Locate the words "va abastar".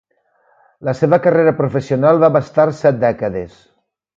2.25-2.67